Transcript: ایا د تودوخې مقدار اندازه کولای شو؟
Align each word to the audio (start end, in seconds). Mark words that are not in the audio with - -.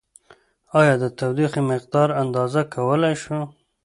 ایا 0.79 0.93
د 0.99 1.05
تودوخې 1.17 1.61
مقدار 1.71 2.09
اندازه 2.23 2.61
کولای 2.75 3.15
شو؟ 3.23 3.39